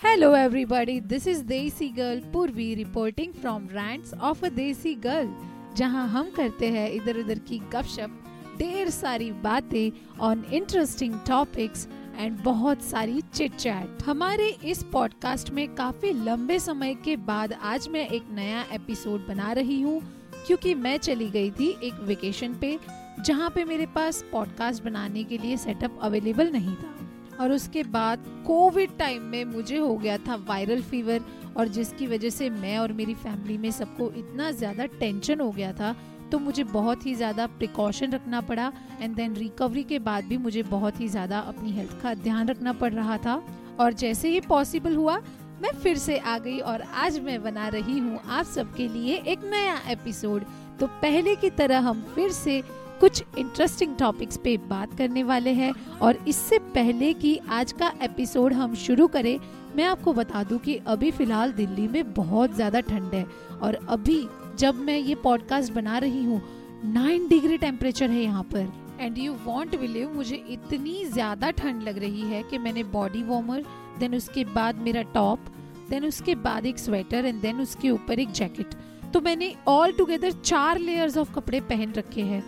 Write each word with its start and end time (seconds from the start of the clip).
Hello, 0.00 0.34
everybody. 0.34 1.00
This 1.00 1.26
is 1.26 1.42
Desi 1.42 1.86
Girl 1.96 2.18
Purvi 2.32 2.76
reporting 2.76 3.32
from 3.32 3.66
Rants 3.68 4.12
of 4.20 4.42
a 4.42 4.50
Desi 4.50 4.92
Girl, 5.00 5.28
जहाँ 5.76 6.06
हम 6.08 6.30
करते 6.30 6.68
हैं 6.70 6.90
इधर 6.90 7.18
उधर 7.18 7.38
की 7.38 7.58
गपशप 7.72 8.18
ढेर 8.58 8.90
सारी 8.90 9.30
बातें 9.42 10.18
ऑन 10.20 10.44
इंटरेस्टिंग 10.52 11.14
टॉपिक्स 11.26 11.86
एंड 12.18 12.36
बहुत 12.42 12.82
सारी 12.82 13.20
चिट 13.34 13.54
चैट 13.54 14.02
हमारे 14.06 14.48
इस 14.64 14.82
पॉडकास्ट 14.92 15.50
में 15.50 15.66
काफ़ी 15.74 16.12
लंबे 16.24 16.58
समय 16.58 16.94
के 17.04 17.16
बाद 17.30 17.52
आज 17.64 17.88
मैं 17.88 18.06
एक 18.08 18.26
नया 18.30 18.64
एपिसोड 18.72 19.26
बना 19.26 19.52
रही 19.52 19.80
हूँ 19.80 20.00
क्योंकि 20.46 20.74
मैं 20.74 20.96
चली 20.98 21.28
गई 21.28 21.50
थी 21.50 21.70
एक 21.82 22.00
वेकेशन 22.02 22.58
पे 22.60 22.78
जहाँ 23.20 23.50
पे 23.50 23.64
मेरे 23.64 23.86
पास 23.94 24.24
पॉडकास्ट 24.32 24.84
बनाने 24.84 25.24
के 25.24 25.38
लिए 25.38 25.56
सेटअप 25.56 25.98
अवेलेबल 26.02 26.52
नहीं 26.52 26.74
था 26.74 26.95
और 27.40 27.52
उसके 27.52 27.82
बाद 27.82 28.44
कोविड 28.46 28.98
टाइम 28.98 29.22
में 29.22 29.44
मुझे 29.44 29.78
हो 29.78 29.96
गया 29.96 30.18
था 30.18 30.34
वायरल 30.34 30.82
फीवर 30.82 31.20
और 31.56 31.68
जिसकी 31.68 32.06
वजह 32.06 32.30
से 32.30 32.50
मैं 32.50 32.78
और 32.78 32.92
मेरी 32.92 33.14
फैमिली 33.14 33.58
में 33.58 33.70
सबको 33.70 34.10
इतना 34.10 34.50
ज़्यादा 34.50 34.86
टेंशन 34.86 35.40
हो 35.40 35.50
गया 35.50 35.72
था 35.72 35.96
तो 36.32 36.38
मुझे 36.38 36.64
बहुत 36.64 37.06
ही 37.06 37.14
ज़्यादा 37.14 37.46
प्रिकॉशन 37.46 38.10
रखना 38.10 38.40
पड़ा 38.40 38.72
एंड 39.00 39.14
देन 39.14 39.34
रिकवरी 39.34 39.82
के 39.82 39.98
बाद 39.98 40.24
भी 40.24 40.36
मुझे 40.36 40.62
बहुत 40.62 41.00
ही 41.00 41.08
ज़्यादा 41.08 41.38
अपनी 41.38 41.70
हेल्थ 41.70 42.02
का 42.02 42.14
ध्यान 42.14 42.48
रखना 42.48 42.72
पड़ 42.72 42.92
रहा 42.92 43.16
था। 43.16 43.42
और 43.80 43.92
जैसे 43.92 44.28
ही 44.28 44.40
पॉसिबल 44.40 44.96
हुआ, 44.96 45.18
मैं 45.62 45.72
फिर 45.72 45.96
से 45.96 46.18
आ 46.18 46.38
गई 46.38 46.58
और 46.58 46.82
आज 46.82 47.20
मैं 47.20 47.42
बना 47.42 47.68
रही 47.68 47.98
हूँ 47.98 48.20
आप 48.28 48.46
सबके 48.46 48.88
लिए 48.88 49.16
एक 49.16 49.38
नया 49.44 49.80
एपिसोड 49.88 50.42
तो 50.80 50.86
पहले 50.86 51.36
की 51.36 51.50
तरह 51.50 51.78
हम 51.78 52.02
फिर 52.14 52.32
से 52.32 52.62
कुछ 53.00 53.22
इंटरेस्टिंग 53.38 53.96
टॉपिक्स 53.96 54.36
पे 54.36 54.56
बात 54.68 54.96
करने 54.98 55.22
वाले 55.22 55.50
हैं 55.52 55.72
और 56.02 56.18
इससे 56.28 56.58
पहले 56.74 57.12
कि 57.14 57.38
आज 57.48 57.72
का 57.72 57.92
एपिसोड 58.02 58.52
हम 58.52 58.74
शुरू 58.74 59.06
करें, 59.06 59.38
मैं 59.76 59.84
आपको 59.84 60.12
बता 60.12 60.42
दूँ 60.42 60.58
कि 60.58 60.74
अभी 60.86 61.10
फ़िलहाल 61.10 61.52
दिल्ली 61.52 61.86
में 61.88 62.12
बहुत 62.14 62.54
ज़्यादा 62.54 62.80
ठंड 62.80 63.14
है 63.14 63.24
और 63.62 63.78
अभी 63.88 64.26
जब 64.58 64.74
मैं 64.74 64.98
ये 64.98 65.14
पॉडकास्ट 65.14 65.72
बना 65.72 65.98
रही 65.98 66.24
हूँ 66.24 66.40
नाइन 66.84 67.28
डिग्री 67.28 67.58
टेम्परेचर 67.58 68.10
है 68.10 68.22
यहाँ 68.22 68.42
पर। 68.54 68.72
एंड 69.00 69.18
यू 69.18 69.32
वॉन्ट 69.44 69.78
बिलीव 69.80 70.14
मुझे 70.14 70.36
इतनी 70.50 71.04
ज़्यादा 71.04 71.50
ठंड 71.50 71.82
लग 71.82 71.98
रही 71.98 72.22
है 72.22 72.42
कि 72.42 72.58
मैंने 72.58 72.84
बॉडी 72.90 73.22
वार्मर 73.22 73.64
देन 73.98 74.14
उसके 74.14 74.44
बाद 74.44 74.76
मेरा 74.76 75.02
टॉप 75.14 75.54
देन 75.90 76.04
उसके 76.04 76.34
बाद 76.34 76.66
एक 76.66 76.78
स्वेटर 76.78 77.26
एंड 77.26 77.40
देन 77.40 77.60
उसके 77.60 77.90
ऊपर 77.90 78.18
एक 78.18 78.32
जैकेट 78.32 78.74
तो 79.14 79.20
मैंने 79.20 79.54
ऑल 79.68 79.92
टुगेदर 79.92 80.32
चार 80.34 80.78
लेयर्स 80.78 81.16
ऑफ़ 81.16 81.34
कपड़े 81.34 81.60
पहन 81.60 81.92
रखे 81.92 82.22
हैं। 82.22 82.42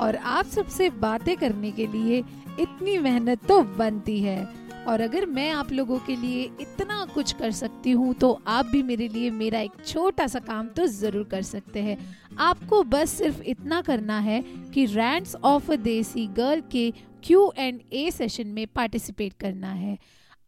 और 0.00 0.16
आप 0.16 0.46
सबसे 0.46 0.90
बातें 0.90 1.36
करने 1.36 1.70
के 1.72 1.86
लिए 1.86 2.18
इतनी 2.60 2.98
मेहनत 2.98 3.46
तो 3.48 3.62
बनती 3.78 4.18
है। 4.20 4.42
और 4.86 5.00
अगर 5.00 5.24
मैं 5.26 5.50
आप 5.50 5.70
लोगों 5.72 5.98
के 5.98 6.16
लिए 6.16 6.42
इतना 6.60 7.04
कुछ 7.14 7.32
कर 7.32 7.50
सकती 7.52 7.90
हूँ 7.90 8.12
तो 8.14 8.30
आप 8.46 8.66
भी 8.66 8.82
मेरे 8.82 9.08
लिए 9.08 9.30
मेरा 9.32 9.60
एक 9.60 9.84
छोटा 9.86 10.26
सा 10.26 10.38
काम 10.40 10.68
तो 10.68 10.86
ज़रूर 10.86 11.24
कर 11.24 11.42
सकते 11.42 11.82
हैं। 11.82 11.96
आपको 12.40 12.82
बस 12.84 13.10
सिर्फ़ 13.10 13.40
इतना 13.42 13.80
करना 13.82 14.18
है 14.20 14.42
कि 14.74 14.84
रैंड्स 14.86 15.34
ऑफ़ 15.44 15.72
देसी 15.72 16.26
गर्ल 16.36 16.62
के 16.72 16.90
क्यू 17.24 17.52
एंड 17.58 17.80
ए 17.92 18.10
सेशन 18.10 18.48
में 18.48 18.66
पार्टिसिपेट 18.66 19.32
करना 19.40 19.70
है। 19.70 19.98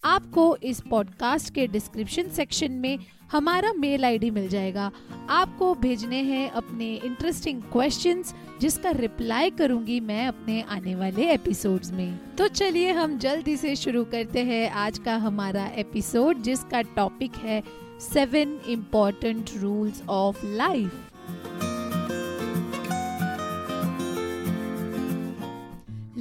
आपको 0.06 0.56
इस 0.62 0.80
पॉडकास्ट 0.90 1.54
के 1.54 1.66
डिस्क्रिप्शन 1.66 2.28
सेक्शन 2.28 2.72
में 2.72 2.98
हमारा 3.32 3.72
मेल 3.72 4.04
आईडी 4.04 4.30
मिल 4.30 4.48
जाएगा। 4.48 4.92
आपको 5.30 5.74
भेजने 5.74 6.22
हैं 6.22 6.50
अपने 6.50 6.94
इंटरेस्टिंग 6.94 7.62
क्वेश्चंस 7.62 8.34
जिसका 8.60 8.90
रिप्लाई 8.90 9.50
करूँगी 9.50 10.00
मैं 10.00 10.28
अपने 10.28 10.62
आने 10.62 10.94
वाले 10.94 11.30
एपिसोड्स 11.32 11.90
में। 11.92 12.18
तो 12.38 12.48
चलिए 12.48 12.92
हम 12.92 13.18
जल्दी 13.18 13.56
से 13.56 13.76
शुरू 13.76 14.04
करते 14.04 14.44
हैं 14.44 14.70
आज 14.70 14.98
का 14.98 15.16
हमारा 15.16 15.66
एपिसोड 15.66 16.42
जिसका 16.42 16.82
टॉपिक 16.82 17.36
है 17.36 17.62
seven 18.00 18.60
important 18.68 19.50
rules 19.56 20.02
of 20.08 20.46
life 20.46 20.94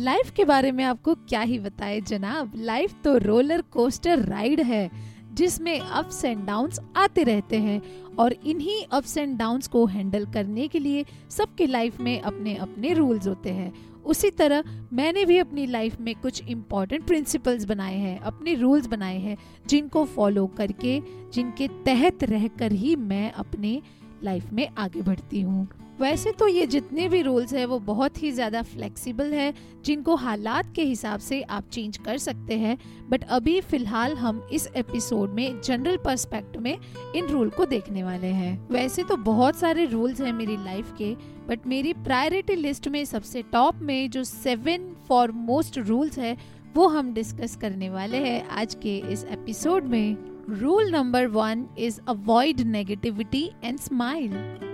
life 0.05 0.29
के 0.29 0.43
बारे 0.45 0.71
में 0.71 0.83
आपको 0.83 1.13
क्या 1.15 1.41
ही 1.41 1.57
बताए 1.59 1.99
जनाब? 2.01 2.51
लाइफ 2.55 2.93
तो 3.03 3.17
रोलर 3.17 3.61
कोस्टर 3.61 4.19
राइड 4.19 4.59
है, 4.61 4.89
जिसमें 5.33 5.79
अप्स 5.79 6.23
एंड 6.25 6.45
डाउन्स 6.45 6.79
आते 6.97 7.23
रहते 7.23 7.57
हैं 7.57 7.81
और 8.15 8.33
इन्हीं 8.33 8.83
अप्स 8.91 9.17
एंड 9.17 9.37
डाउन्स 9.37 9.67
को 9.67 9.85
हैंडल 9.85 10.25
करने 10.25 10.67
के 10.67 10.79
लिए 10.79 11.05
सबके 11.29 11.67
लाइफ 11.67 11.99
में 11.99 12.21
अपने 12.21 12.55
अपने 12.55 12.93
रूल्स 12.93 13.27
होते 13.27 13.49
हैं। 13.49 13.73
उसी 14.03 14.29
तरह 14.31 14.63
मैंने 14.93 15.25
भी 15.25 15.37
अपनी 15.37 15.65
लाइफ 15.65 15.99
में 15.99 16.13
कुछ 16.15 16.43
इम्पोर्टेंट 16.47 17.07
प्रिंसिपल्स 17.07 17.65
बनाए 17.65 17.95
हैं, 17.95 18.19
अपने 18.19 18.53
रूल्स 18.53 18.87
बनाए 18.87 19.17
हैं, 19.19 19.37
जिनको 19.67 20.05
फॉलो 20.05 20.45
करके, 20.47 20.99
जिनके 21.33 21.67
तहत 21.85 22.23
रहकर 22.23 22.71
ही 22.71 22.95
मैं 22.95 23.31
अपने 23.31 23.81
लाइफ 24.23 24.53
में 24.53 24.67
आगे 24.77 25.01
बढ़ती 25.01 25.41
हूँ। 25.41 25.67
वैसे 25.99 26.31
तो 26.31 26.47
ये 26.47 26.65
जितने 26.67 27.07
भी 27.09 27.21
रूल्स 27.21 27.53
है, 27.53 27.65
वो 27.65 27.77
बहुत 27.79 28.21
ही 28.23 28.31
ज़्यादा 28.31 28.61
फ्लेक्सिबल 28.61 29.33
है, 29.33 29.53
जिनको 29.85 30.15
हालात 30.15 30.73
के 30.75 30.83
हिसाब 30.83 31.19
से 31.19 31.41
आप 31.41 31.69
चेंज 31.71 31.97
कर 31.97 32.17
सकते 32.17 32.57
हैं। 32.57 32.77
बट 33.09 33.23
अभी 33.29 33.59
फ़िलहाल 33.61 34.13
हम 34.13 34.47
इस 34.53 34.67
एपिसोड 34.75 35.33
में 35.33 35.61
जनरल 35.61 35.97
पर्सपेक्ट 35.97 36.57
में 36.57 36.77
इन 37.15 37.27
रूल 37.27 37.49
को 37.49 37.65
देखने 37.65 38.03
वाले 38.03 38.27
हैं। 38.27 38.67
वैसे 38.69 39.03
तो 39.03 39.17
बहुत 39.23 39.55
सारे 39.55 39.85
रूल्स 39.85 40.21
हैं 40.21 40.33
मेरी 40.33 40.57
लाइफ 40.57 40.93
के 40.97 41.13
बट 41.47 41.67
मेरी 41.67 41.93
प्रायोरिटी 41.93 42.55
लिस्ट 42.55 42.87
में 42.87 43.03
सबसे 43.05 43.41
टॉप 43.51 43.79
में 43.81 44.09
जो 44.09 44.23
सेवन 44.23 44.93
फॉर 45.07 45.31
मोस्ट 45.31 45.77
रूल्स 45.79 46.19
है, 46.19 46.37
वो 46.75 46.87
हम 46.87 47.13
डिस्कस 47.13 47.55
करने 47.55 47.89
वाले 47.89 48.17
हैं 48.19 48.47
आज 48.51 48.75
के 48.75 48.97
इस 49.13 49.25
एपिसोड 49.31 49.85
में। 49.85 50.17
Rule 50.51 50.91
number 50.91 51.27
one 51.27 51.65
is 51.79 51.99
avoid 52.07 52.61
negativity 52.61 53.49
and 53.63 53.79
smile 53.79 54.64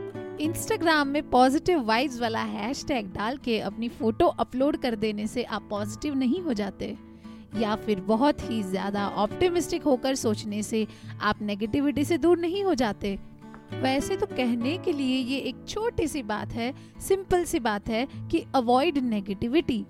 Instagram 0.41 1.07
में 1.07 1.29
पॉजिटिव 1.29 1.81
वाइब्स 1.85 2.19
वाला 2.21 2.41
हैशटैग 2.43 3.07
डाल 3.13 3.35
के 3.37 3.59
अपनी 3.61 3.87
फ़ोटो 3.89 4.25
अपलोड 4.25 4.77
कर 4.81 4.95
देने 4.95 5.25
से 5.27 5.43
आप 5.43 5.67
पॉजिटिव 5.69 6.15
नहीं 6.15 6.41
हो 6.41 6.53
जाते। 6.53 6.85
या 7.57 7.75
फिर 7.75 7.99
बहुत 8.01 8.41
ही 8.49 8.61
ज़्यादा 8.63 9.07
ऑप्टिमिस्टिक 9.23 9.83
होकर 9.83 10.15
सोचने 10.15 10.61
से 10.63 10.85
आप 11.21 11.41
नेगेटिविटी 11.41 12.05
से 12.05 12.17
दूर 12.17 12.37
नहीं 12.37 12.63
हो 12.63 12.73
जाते। 12.73 13.17
वैसे 13.73 14.17
तो 14.17 14.25
कहने 14.27 14.77
के 14.77 14.91
लिए 14.91 15.17
ये 15.17 15.37
एक 15.39 15.63
छोटी 15.67 16.07
सी 16.07 16.23
बात 16.23 16.53
है 16.53 16.73
सिंपल 16.99 17.43
सी 17.45 17.59
बात 17.59 17.89
है 17.89 18.07
कि 18.31 18.43
अवॉइड 18.55 18.97
नेगेटिविटी 18.99 19.85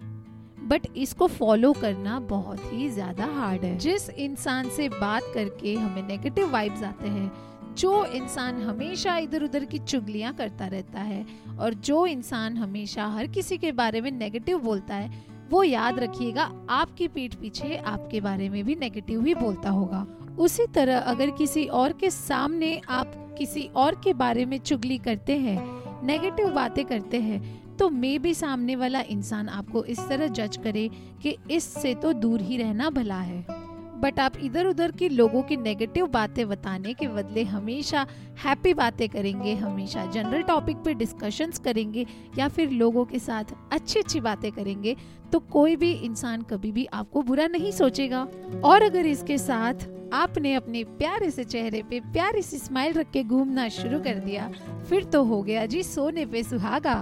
बट 0.63 0.87
इसको 0.97 1.27
फॉलो 1.29 1.71
करना 1.73 2.19
बहुत 2.27 2.73
ही 2.73 2.89
ज़्यादा 2.89 3.25
हार्ड 3.35 3.63
है। 3.65 3.77
जिस 3.77 4.09
इंसान 4.09 4.69
से 4.69 4.89
बात 4.89 5.31
करके 5.33 5.73
हमें 5.75 6.03
नेगेटिव 6.07 6.51
वाइब्स 6.51 6.83
आते 6.83 7.07
हैं 7.07 7.31
जो 7.77 8.05
इंसान 8.05 8.61
हमेशा 8.61 9.17
इधर 9.17 9.43
उधर 9.43 9.65
की 9.65 9.79
चुगलियाँ 9.79 10.33
करता 10.33 10.67
रहता 10.67 10.99
है 10.99 11.25
और 11.59 11.73
जो 11.73 12.05
इंसान 12.05 12.57
हमेशा 12.57 13.05
हर 13.07 13.27
किसी 13.27 13.57
के 13.57 13.71
बारे 13.71 14.01
में 14.01 14.11
नेगेटिव 14.11 14.59
बोलता 14.59 14.95
है, 14.95 15.23
वो 15.51 15.63
याद 15.63 15.99
रखिएगा, 15.99 16.43
आपकी 16.69 17.07
पीठ 17.07 17.35
पीछे 17.35 17.77
आपके 17.77 18.21
बारे 18.21 18.49
में 18.49 18.63
भी 18.65 18.75
नेगेटिव 18.75 19.25
ही 19.25 19.35
बोलता 19.35 19.69
होगा। 19.69 20.05
उसी 20.39 20.65
तरह 20.67 20.97
अगर 20.97 21.29
किसी 21.29 21.65
और 21.65 21.93
के 21.93 22.09
सामने 22.09 22.81
आप 22.89 23.15
किसी 23.37 23.69
और 23.75 23.95
के 24.03 24.13
बारे 24.13 24.45
में 24.45 24.57
चुगली 24.57 24.97
करते 24.97 25.37
हैं 25.37 25.59
नेगेटिव 26.05 26.51
बातें 26.51 26.85
करते 26.85 27.21
हैं 27.21 27.59
तो 27.77 27.89
मे 27.89 28.17
भी 28.19 28.33
सामने 28.33 28.75
वाला 28.75 29.01
इंसान 29.01 29.49
आपको 29.49 29.83
इस 29.83 29.99
तरह 29.99 30.27
जज 30.27 30.57
करे 30.57 30.89
कि 31.21 31.35
इससे 31.51 31.93
तो 31.95 32.13
दूर 32.13 32.41
ही 32.41 32.57
रहना 32.57 32.89
भला 32.89 33.19
है। 33.19 33.60
बट 34.01 34.19
आप 34.19 34.37
इधर 34.43 34.65
उधर 34.65 34.91
के 34.91 35.09
लोगों 35.09 35.41
की 35.43 35.57
नेगेटिव 35.57 36.07
बातें 36.07 36.47
बताने 36.49 36.93
के 36.93 37.07
बदले 37.07 37.43
हमेशा 37.43 38.05
हैप्पी 38.45 38.73
बातें 38.73 39.07
करेंगे, 39.09 39.53
हमेशा 39.55 40.05
जनरल 40.05 40.41
टॉपिक 40.43 40.77
पे 40.77 40.93
डिस्कशंस 40.93 41.59
करेंगे 41.59 42.05
या 42.37 42.47
फिर 42.47 42.69
लोगों 42.71 43.05
के 43.05 43.19
साथ 43.19 43.53
अच्छी 43.71 43.99
अच्छी 43.99 44.19
बातें 44.19 44.51
करेंगे 44.51 44.95
तो 45.31 45.39
कोई 45.39 45.75
भी 45.75 45.91
इंसान 45.93 46.41
कभी 46.41 46.71
भी 46.71 46.85
आपको 46.93 47.21
बुरा 47.21 47.47
नहीं 47.47 47.71
सोचेगा। 47.71 48.27
और 48.63 48.81
अगर 48.81 49.05
इसके 49.05 49.37
साथ 49.37 49.87
आपने 50.13 50.53
अपने 50.53 50.83
प्यारे 50.83 51.29
से 51.31 51.43
चेहरे 51.43 51.81
पे 51.83 51.99
प्यारी 52.13 52.41
सी 52.41 52.57
स्माइल 52.57 52.93
रख 52.93 53.11
के 53.11 53.23
घूमना 53.23 53.67
शुरू 53.69 53.99
कर 53.99 54.19
दिया, 54.19 54.51
फिर 54.89 55.03
तो 55.03 55.23
हो 55.23 55.41
गया 55.43 55.65
जी 55.65 55.83
सोने 55.83 56.25
पे 56.25 56.43
सुहागा। 56.43 56.95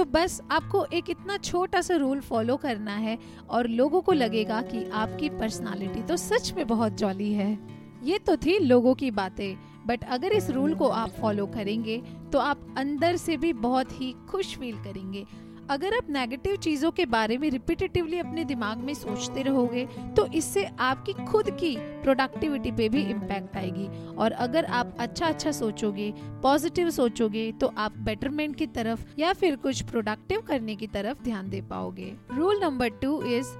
तो 0.00 0.04
बस 0.04 0.40
आपको 0.50 0.84
एक 0.92 1.08
इतना 1.10 1.36
छोटा 1.36 1.80
सा 1.80 1.96
रूल 1.96 2.20
फॉलो 2.20 2.56
करना 2.56 2.94
है 2.96 3.16
और 3.50 3.66
लोगों 3.68 4.00
को 4.00 4.12
लगेगा 4.12 4.60
कि 4.62 4.84
आपकी 4.90 5.28
पर्सनालिटी 5.28 6.02
तो 6.02 6.16
सच 6.16 6.52
में 6.56 6.66
बहुत 6.66 6.92
जॉली 6.92 7.32
है। 7.32 7.58
ये 8.04 8.18
तो 8.18 8.36
थी 8.36 8.58
लोगों 8.58 8.94
की 8.94 9.10
बातें। 9.10 9.56
बट 9.86 10.04
अगर 10.04 10.32
इस 10.32 10.48
रूल 10.50 10.74
को 10.74 10.88
आप 10.88 11.10
फॉलो 11.10 11.46
करेंगे 11.46 11.98
तो 12.32 12.38
आप 12.38 12.74
अंदर 12.78 13.16
से 13.16 13.36
भी 13.36 13.52
बहुत 13.52 13.92
ही 14.00 14.12
खुश 14.30 14.56
फील 14.58 14.76
करेंगे। 14.76 15.24
अगर 15.70 15.94
आप 15.94 16.06
नेगेटिव 16.10 16.54
चीज़ों 16.56 16.90
के 16.90 17.04
बारे 17.06 17.36
में 17.38 17.48
रिपीटेटिवली 17.50 18.18
अपने 18.18 18.44
दिमाग 18.44 18.78
में 18.78 18.92
सोचते 18.94 19.42
रहोगे 19.42 19.84
तो 20.16 20.24
इससे 20.34 20.64
आपकी 20.80 21.12
खुद 21.26 21.50
की 21.50 21.74
प्रोडक्टिविटी 22.02 22.72
पे 22.72 22.88
भी 22.88 23.02
इम्पैक्ट 23.02 23.56
आएगी। 23.56 23.86
और 24.14 24.32
अगर 24.32 24.64
आप 24.64 24.96
अच्छा 25.00 25.26
अच्छा 25.26 25.52
सोचोगे 25.52 26.12
पॉजिटिव 26.42 26.90
सोचोगे 26.90 27.50
तो 27.52 27.72
आप 27.76 27.98
बेटरमेंट 27.98 28.56
की 28.56 28.66
तरफ़ 28.68 29.04
या 29.18 29.32
फिर 29.32 29.56
कुछ 29.56 29.82
प्रोडक्टिव 29.82 30.40
करने 30.40 30.76
की 30.76 30.86
तरफ़ 30.86 31.22
ध्यान 31.22 31.50
दे 31.50 31.60
पाओगे। 31.60 32.12
Rule 32.32 32.60
number 32.62 32.88
two 33.02 33.22
is 33.28 33.54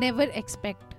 never 0.00 0.28
expect 0.34 0.94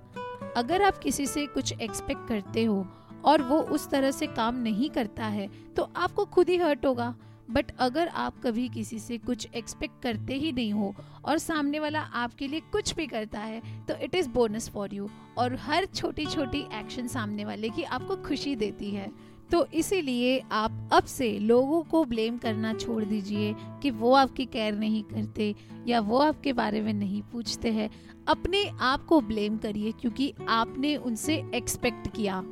अगर 0.57 0.81
आप 0.81 0.97
किसी 0.97 1.25
से 1.27 1.45
कुछ 1.45 1.73
एक्सपेक्ट 1.73 2.27
करते 2.27 2.63
हो 2.63 2.85
और 3.25 3.41
वो 3.41 3.61
उस 3.61 3.89
तरह 3.89 4.11
से 4.11 4.27
काम 4.27 4.61
नहीं 4.63 4.89
करता 4.89 5.25
है 5.27 5.49
तो 5.75 5.89
आपको 5.95 6.25
खुद 6.25 6.49
ही 6.49 6.57
हर्ट 6.57 6.85
होगा। 6.85 7.13
बट 7.51 7.71
अगर 7.79 8.07
आप 8.07 8.41
कभी 8.43 8.67
किसी 8.69 8.99
से 8.99 9.17
कुछ 9.17 9.47
एक्सपेक्ट 9.55 10.01
करते 10.03 10.33
ही 10.33 10.51
नहीं 10.51 10.73
हो 10.73 10.93
और 11.25 11.37
सामने 11.37 11.79
वाला 11.79 11.99
आपके 11.99 12.47
लिए 12.47 12.59
कुछ 12.71 12.95
भी 12.95 13.07
करता 13.07 13.39
है 13.39 13.61
तो 13.85 13.95
it 13.95 14.15
is 14.15 14.29
bonus 14.29 14.69
for 14.69 14.93
you 14.93 15.09
और 15.37 15.55
हर 15.55 15.85
छोटी 15.85 16.25
छोटी 16.25 16.59
एक्शन 16.73 17.07
सामने 17.07 17.45
वाले 17.45 17.69
की 17.69 17.83
आपको 17.83 18.15
खुशी 18.15 18.55
देती 18.55 18.91
है। 18.91 19.11
तो 19.51 19.65
इसीलिए 19.73 20.39
आप 20.51 20.89
अब 20.93 21.03
से 21.03 21.39
लोगों 21.39 21.81
को 21.83 22.03
ब्लेम 22.05 22.37
करना 22.37 22.73
छोड़ 22.73 23.03
दीजिए 23.03 23.53
कि 23.81 23.91
वो 23.91 24.13
आपकी 24.13 24.45
केयर 24.45 24.73
नहीं 24.73 25.03
करते 25.03 25.55
या 25.87 25.99
वो 25.99 26.17
आपके 26.17 26.53
बारे 26.53 26.81
में 26.81 26.93
नहीं 26.93 27.21
पूछते 27.21 27.71
हैं। 27.71 27.89
अपने 28.27 28.65
आप 28.81 29.05
को 29.05 29.21
ब्लेम 29.21 29.57
करिए 29.57 29.91
क्योंकि 29.91 30.33
आपने 30.49 30.95
उनसे 30.95 31.35
एक्सपेक्ट 31.55 32.07
किया। 32.07 32.43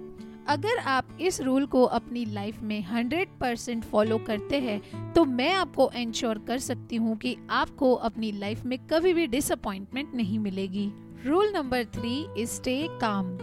अगर 0.48 0.78
आप 0.80 1.08
इस 1.22 1.40
रूल 1.42 1.66
को 1.66 1.84
अपनी 1.84 2.26
लाइफ 2.26 2.62
में 2.62 2.84
100 2.84 3.26
परसेंट 3.40 3.84
फॉलो 3.84 4.18
करते 4.18 4.60
हैं 4.62 5.14
तो 5.14 5.24
मैं 5.26 5.52
आपको 5.54 5.90
इंश्योर 5.98 6.40
कर 6.48 6.58
सकती 6.60 6.96
हूँ 6.96 7.16
कि 7.18 7.36
आपको 7.52 7.94
अपनी 7.94 8.32
लाइफ 8.32 8.64
में 8.66 8.78
कभी 8.88 9.14
भी 9.14 9.26
डिसअपॉइंटमेंट 9.28 10.14
नहीं 10.16 10.40
मिलेगी। 10.40 10.92
Rule 11.26 11.52
number 11.54 11.86
three 11.96 12.16
is 12.38 12.50
stay 12.52 12.78
calm 13.02 13.38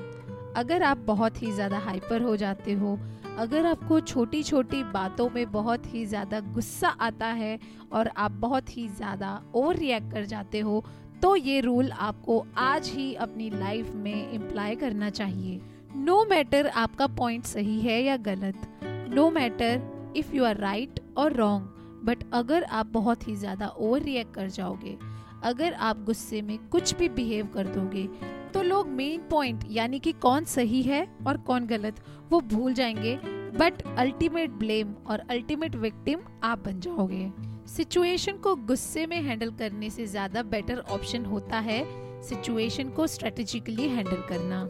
अगर 0.56 0.82
आप 0.82 0.98
बहुत 0.98 1.42
ही 1.42 1.50
ज़्यादा 1.52 1.78
हाइपर 1.78 2.22
हो 2.22 2.36
जाते 2.36 2.72
हो, 2.72 2.98
अगर 3.38 3.66
आपको 3.66 4.00
छोटी 4.00 4.42
छोटी 4.42 4.82
बातों 4.84 5.28
में 5.30 5.50
बहुत 5.52 5.92
ही 5.94 6.04
ज़्यादा 6.06 6.40
गुस्सा 6.54 6.88
आता 7.00 7.26
है 7.26 7.58
और 7.92 8.10
आप 8.16 8.32
बहुत 8.40 8.76
ही 8.76 8.88
ज़्यादा 8.88 9.40
ओवर 9.54 9.76
रिएक्ट 9.76 10.12
कर 10.12 10.24
जाते 10.24 10.60
हो 10.60 10.84
तो 11.22 11.34
ये 11.36 11.60
रूल 11.60 11.90
आपको 11.92 12.44
आज 12.58 12.88
ही 12.88 13.14
अपनी 13.16 13.50
लाइफ 13.50 13.90
में 13.94 14.32
इम्प्लाई 14.32 14.76
करना 14.76 15.10
चाहिए। 15.10 15.60
नो 15.96 16.24
मैटर 16.24 16.66
आपका 16.66 17.06
पॉइंट 17.06 17.44
सही 17.44 17.80
है 17.80 18.02
या 18.02 18.16
गलत 18.26 18.66
no 19.14 19.30
matter 19.30 20.12
if 20.16 20.34
you 20.34 20.44
are 20.44 20.56
right 20.56 21.00
और 21.16 21.32
रॉन्ग 21.32 22.02
बट 22.04 22.24
अगर 22.32 22.62
आप 22.64 22.86
बहुत 22.86 23.26
ही 23.28 23.34
ज़्यादा 23.36 23.68
ओवर 23.68 24.02
रिएक्ट 24.02 24.34
कर 24.34 24.48
जाओगे, 24.48 24.96
अगर 25.44 25.72
आप 25.72 26.04
गुस्से 26.04 26.40
में 26.42 26.58
कुछ 26.68 26.94
भी 26.94 27.08
बिहेव 27.08 27.46
कर 27.46 27.66
दोगे 27.66 28.06
तो 28.54 28.62
लोग 28.62 28.88
मेन 28.90 29.20
पॉइंट 29.30 29.64
यानी 29.70 29.98
कि 29.98 30.12
कौन 30.12 30.44
सही 30.44 30.82
है 30.82 31.06
और 31.26 31.36
कौन 31.38 31.66
गलत, 31.66 32.00
वो 32.30 32.40
भूल 32.42 32.74
जाएँगे 32.74 33.16
बट 33.58 33.82
अल्टीमेट 33.98 34.50
ब्लेम 34.50 34.94
और 35.06 35.22
अल्टीमेट 35.30 35.74
विक्टिम 35.76 36.20
आप 36.44 36.64
बन 36.66 36.80
जाओगे। 36.80 37.30
सिचुएशन 37.68 38.36
को 38.36 38.54
गुस्से 38.56 39.06
में 39.06 39.20
हैंडल 39.22 39.50
करने 39.50 39.90
से 39.90 40.06
ज़्यादा 40.06 40.42
बेटर 40.44 40.78
ऑप्शन 40.90 41.24
होता 41.24 41.58
है 41.60 41.84
सिचुएशन 42.22 42.88
को 42.88 43.06
स्ट्रेटेजिकली 43.06 43.88
हैंडल 43.88 44.22
करना। 44.28 44.64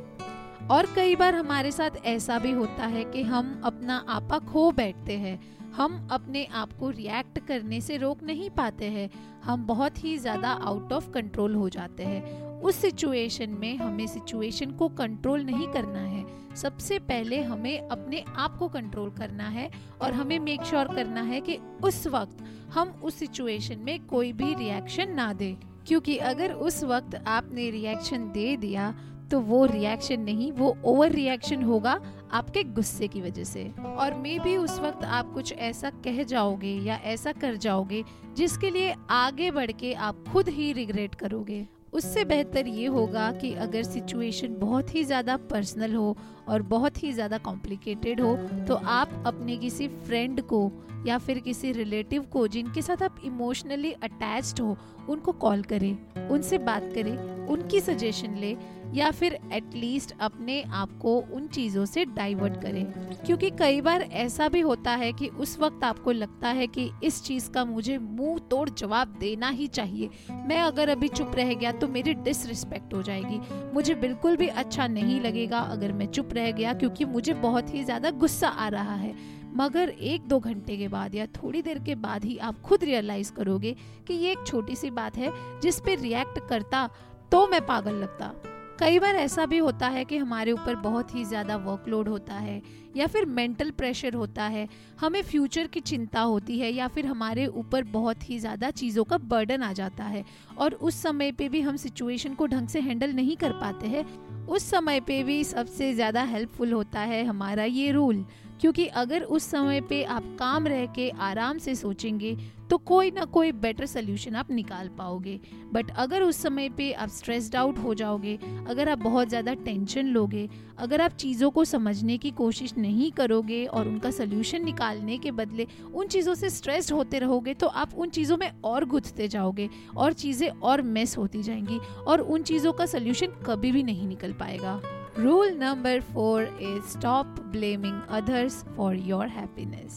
और 0.70 0.86
कई 0.96 1.16
बार 1.16 1.34
हमारे 1.34 1.70
साथ 1.72 1.90
ऐसा 2.04 2.38
भी 2.38 2.50
होता 2.50 2.86
है 2.86 3.04
कि 3.04 3.22
हम 3.22 3.60
अपना 3.64 3.96
आपा 4.08 4.38
खो 4.38 4.70
बैठते 4.72 5.12
हैं। 5.12 5.38
हम 5.72 6.08
अपने 6.12 6.44
आप 6.44 6.72
को 6.72 6.90
रिएक्ट 6.90 7.38
करने 7.38 7.80
से 7.80 7.96
रोक 7.96 8.22
नहीं 8.22 8.50
पाते 8.50 8.84
हैं। 8.84 9.08
हम 9.44 9.66
बहुत 9.66 10.04
ही 10.04 10.16
ज़्यादा 10.18 10.48
आउट 10.48 10.92
ऑफ़ 10.92 11.10
कंट्रोल 11.10 11.54
हो 11.54 11.68
जाते 11.68 12.02
हैं। 12.02 12.40
उस 12.60 12.76
सिचुएशन 12.76 13.50
में 13.50 13.76
हमें 13.76 14.06
सिचुएशन 14.06 14.70
को 14.70 14.88
कंट्रोल 14.88 15.44
नहीं 15.44 15.68
करना 15.68 16.00
है। 16.00 16.24
सबसे 16.56 16.98
पहले 16.98 17.42
हमें 17.42 17.88
अपने 17.88 18.24
आप 18.36 18.56
को 18.58 18.68
कंट्रोल 18.68 19.10
करना 19.10 19.48
है 19.48 19.70
और 20.02 20.12
हमें 20.12 20.38
मेक 20.38 20.62
श्योर 20.62 20.84
sure 20.84 20.96
करना 20.96 21.22
है 21.22 21.40
कि 21.40 21.58
उस 21.84 22.06
वक्त 22.06 22.44
हम 22.74 22.88
उस 22.88 23.14
सिचुएशन 23.14 23.78
में 23.78 24.06
कोई 24.06 24.32
भी 24.32 24.54
रिएक्शन 24.54 25.12
ना 25.12 25.32
दे। 25.32 25.56
क्योंकि 25.86 26.16
अगर 26.16 26.52
उस 26.52 26.84
वक्त 26.84 27.14
आपने 27.26 27.70
रिएक्शन 27.70 28.30
दे 28.30 28.56
दिया 28.56 28.94
तो 29.32 29.38
वो 29.40 29.64
रिएक्शन 29.66 30.20
नहीं, 30.20 30.50
वो 30.52 30.76
ओवर 30.84 31.10
रिएक्शन 31.10 31.62
होगा 31.62 31.98
आपके 32.32 32.62
गुस्से 32.70 33.08
की 33.08 33.20
वजह 33.22 33.44
से। 33.44 33.62
और 33.86 34.14
मे 34.14 34.38
भी 34.38 34.56
उस 34.56 34.78
वक्त 34.80 35.04
आप 35.04 35.32
कुछ 35.34 35.52
ऐसा 35.52 35.90
कह 36.04 36.22
जाओगे 36.24 36.72
या 36.78 36.96
ऐसा 37.04 37.32
कर 37.32 37.56
जाओगे 37.56 38.02
जिसके 38.36 38.70
लिए 38.70 38.94
आगे 39.10 39.50
बढ़ 39.50 39.70
के 39.72 39.92
आप 39.94 40.24
खुद 40.32 40.48
ही 40.48 40.72
रिग्रेट 40.72 41.14
करोगे। 41.14 41.66
उससे 41.92 42.24
बेहतर 42.24 42.66
ये 42.66 42.86
होगा 42.88 43.30
कि 43.32 43.52
अगर 43.54 43.82
सिचुएशन 43.82 44.54
बहुत 44.58 44.94
ही 44.94 45.04
ज़्यादा 45.04 45.36
पर्सनल 45.50 45.94
हो 45.94 46.16
और 46.48 46.62
बहुत 46.62 47.02
ही 47.02 47.12
ज़्यादा 47.12 47.38
कॉम्प्लिकेटेड 47.38 48.20
हो 48.20 48.36
तो 48.68 48.74
आप 48.74 49.22
अपने 49.26 49.56
किसी 49.56 49.88
फ्रेंड 49.88 50.40
को 50.42 50.70
या 51.06 51.18
फिर 51.18 51.38
किसी 51.38 51.72
रिलेटिव 51.72 52.22
को 52.22 52.46
जिनके 52.48 52.82
साथ 52.82 53.02
आप 53.02 53.16
इमोशनली 53.24 53.92
अटैच्ड 53.92 54.60
हो, 54.60 54.76
उनको 55.08 55.32
कॉल 55.34 55.62
करें, 55.62 56.28
उनसे 56.28 56.58
बात 56.58 56.90
करें, 56.94 57.16
उनकी 57.46 57.80
सजेशन 57.80 58.36
ले 58.36 58.56
या 58.94 59.10
फिर 59.10 59.38
एटलीस्ट 59.52 60.12
अपने 60.20 60.60
आप 60.62 60.90
को 61.02 61.16
उन 61.32 61.46
चीज़ों 61.46 61.84
से 61.84 62.04
डाइवर्ट 62.06 62.60
करें। 62.62 62.84
क्योंकि 63.26 63.50
कई 63.50 63.80
बार 63.80 64.02
ऐसा 64.02 64.48
भी 64.48 64.60
होता 64.60 64.90
है 64.90 65.12
कि 65.12 65.28
उस 65.28 65.58
वक्त 65.60 65.84
आपको 65.84 66.12
लगता 66.12 66.48
है 66.48 66.66
कि 66.66 66.88
इस 67.04 67.22
चीज़ 67.24 67.50
का 67.50 67.64
मुझे 67.64 67.96
मुँह 67.98 68.38
तोड़ 68.50 68.68
जवाब 68.70 69.16
देना 69.20 69.48
ही 69.48 69.66
चाहिए। 69.68 70.10
मैं 70.46 70.60
अगर 70.62 70.88
अभी 70.88 71.08
चुप 71.08 71.32
रह 71.36 71.54
गया 71.54 71.72
तो 71.72 71.88
मेरी 71.88 72.14
डिसरिस्पेक्ट 72.14 72.94
हो 72.94 73.02
जाएगी। 73.02 73.40
मुझे 73.74 73.94
बिल्कुल 73.94 74.36
भी 74.36 74.46
अच्छा 74.48 74.86
नहीं 74.88 75.20
लगेगा 75.20 75.58
अगर 75.58 75.92
मैं 75.92 76.06
चुप 76.06 76.31
रह 76.32 76.50
गया 76.52 76.72
क्योंकि 76.74 77.04
मुझे 77.04 77.34
बहुत 77.34 77.74
ही 77.74 77.84
ज़्यादा 77.84 78.10
गुस्सा 78.10 78.48
आ 78.48 78.68
रहा 78.68 78.94
है। 78.94 79.14
मगर 79.56 79.88
एक 79.88 80.28
दो 80.28 80.38
घंटे 80.40 80.76
के 80.76 80.88
बाद 80.88 81.14
या 81.14 81.26
थोड़ी 81.34 81.62
देर 81.62 81.78
के 81.78 81.94
बाद 81.96 82.24
ही 82.24 82.36
आप 82.40 82.60
खुद 82.60 82.84
रियलाइज़ 82.84 83.32
करोगे 83.32 83.74
कि 84.06 84.14
ये 84.14 84.30
एक 84.32 84.46
छोटी 84.46 84.76
सी 84.76 84.90
बात 84.92 85.16
है 85.16 85.32
जिस 85.60 85.80
पर 85.80 85.98
रिएक्ट 85.98 86.38
करता 86.48 86.88
तो 87.32 87.46
मैं 87.46 87.64
पागल 87.66 87.94
लगता। 87.94 88.32
कई 88.80 88.98
बार 88.98 89.16
ऐसा 89.16 89.44
भी 89.46 89.58
होता 89.58 89.88
है 89.88 90.04
कि 90.04 90.16
हमारे 90.16 90.52
ऊपर 90.52 90.76
बहुत 90.76 91.14
ही 91.14 91.24
ज़्यादा 91.24 91.56
वर्कलोड 91.56 92.08
होता 92.08 92.34
है, 92.34 92.60
या 92.96 93.06
फिर 93.06 93.26
मेंटल 93.26 93.70
प्रेशर 93.70 94.14
होता 94.14 94.44
है, 94.44 94.66
हमें 95.00 95.22
फ्यूचर 95.22 95.66
की 95.66 95.80
चिंता 95.80 96.20
होती 96.20 96.58
है, 96.58 96.72
या 96.72 96.88
फिर 96.88 97.06
हमारे 97.06 97.46
ऊपर 97.46 97.84
बहुत 97.84 98.28
ही 98.30 98.38
ज़्यादा 98.38 98.70
चीज़ों 98.72 99.04
का 99.04 99.18
बर्डन 99.18 99.62
आ 99.62 99.72
जाता 99.72 100.04
है 100.04 100.24
और 100.58 100.74
उस 100.74 101.00
समय 101.02 101.32
पे 101.32 101.48
भी 101.48 101.60
हम 101.60 101.76
सिचुएशन 101.76 102.34
को 102.34 102.46
ढंग 102.46 102.68
से 102.68 102.80
हैंडल 102.80 103.12
नहीं 103.12 103.36
कर 103.36 103.52
पाते 103.52 103.86
हैं। 103.86 104.04
उस 104.46 104.70
समय 104.70 105.00
पे 105.00 105.22
भी 105.24 105.42
सबसे 105.44 105.92
ज़्यादा 105.94 106.22
हेल्पफुल 106.22 106.72
होता 106.72 107.00
है 107.00 107.24
हमारा 107.24 107.64
ये 107.64 107.90
रूल 107.90 108.24
क्योंकि 108.62 108.86
अगर 108.86 109.22
उस 109.22 109.50
समय 109.50 109.80
पे 109.80 110.02
आप 110.04 110.24
काम 110.38 110.66
रह 110.66 110.84
के 110.86 111.08
आराम 111.20 111.58
से 111.58 111.74
सोचेंगे 111.74 112.36
तो 112.70 112.76
कोई 112.78 113.10
ना 113.10 113.24
कोई 113.24 113.50
बेटर 113.52 113.86
सोल्यूशन 113.86 114.34
आप 114.34 114.50
निकाल 114.50 114.88
पाओगे। 114.88 115.38
बट 115.72 115.90
अगर 115.90 116.22
उस 116.22 116.36
समय 116.36 116.68
पे 116.68 116.90
आप 116.92 117.08
स्ट्रेस्ड 117.08 117.56
आउट 117.56 117.78
हो 117.78 117.94
जाओगे, 117.94 118.38
अगर 118.68 118.88
आप 118.88 118.98
बहुत 118.98 119.28
ज़्यादा 119.28 119.54
टेंशन 119.54 120.06
लोगे, 120.06 120.48
अगर 120.78 121.00
आप 121.00 121.12
चीज़ों 121.12 121.50
को 121.50 121.64
समझने 121.64 122.16
की 122.18 122.30
कोशिश 122.30 122.74
नहीं 122.78 123.10
करोगे 123.12 123.64
और 123.66 123.88
उनका 123.88 124.10
सोल्यूशन 124.10 124.64
निकालने 124.64 125.18
के 125.18 125.30
बदले 125.32 125.66
उन 125.94 126.06
चीज़ों 126.06 126.34
से 126.34 126.50
स्ट्रेस्ड 126.50 126.92
होते 126.92 127.18
रहोगे 127.18 127.54
तो 127.54 127.66
आप 127.66 127.94
उन 127.94 128.10
चीज़ों 128.10 128.36
में 128.36 128.50
और 128.64 128.84
गुथते 128.84 129.28
जाओगे 129.28 129.68
और 129.96 130.12
चीज़ें 130.12 130.48
और 130.48 130.82
मिस 130.82 131.18
होती 131.18 131.42
जाएँगी 131.42 131.78
और 132.06 132.20
उन 132.20 132.42
चीज़ों 132.42 132.72
का 132.72 132.86
सोल्यूशन 132.86 133.40
कभी 133.46 133.72
भी 133.72 133.82
नहीं 133.82 134.08
निकल 134.08 134.32
पाएगा। 134.32 134.80
Rule 135.18 135.48
number 135.48 136.00
four 136.00 136.42
is 136.60 136.98
stop 136.98 137.26
blaming 137.26 138.02
others 138.10 138.54
for 138.76 138.94
your 138.96 139.26
happiness 139.28 139.96